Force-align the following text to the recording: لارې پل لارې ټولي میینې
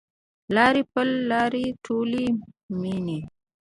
لارې 0.55 0.83
پل 0.93 1.09
لارې 1.31 1.65
ټولي 1.85 2.25
میینې 2.79 3.19